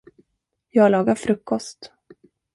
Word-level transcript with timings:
Jag 0.69 0.89
lagar 0.91 1.15
frukost. 1.15 1.91